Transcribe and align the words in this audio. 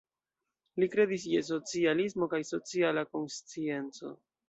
Li 0.83 0.87
kredis 0.95 1.27
je 1.35 1.43
socialismo 1.51 2.31
kaj 2.35 2.43
sociala 2.55 3.07
konscienco. 3.15 4.17